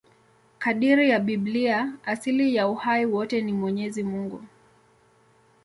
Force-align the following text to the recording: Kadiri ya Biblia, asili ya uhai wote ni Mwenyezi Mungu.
Kadiri 0.59 1.09
ya 1.09 1.19
Biblia, 1.19 1.93
asili 2.05 2.55
ya 2.55 2.67
uhai 2.67 3.05
wote 3.05 3.41
ni 3.41 3.53
Mwenyezi 3.53 4.03
Mungu. 4.03 4.43